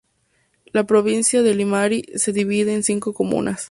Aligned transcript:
La 0.71 0.87
provincia 0.87 1.43
de 1.43 1.53
Limarí 1.53 2.05
se 2.15 2.33
divide 2.33 2.73
en 2.73 2.81
cinco 2.81 3.13
comunas. 3.13 3.59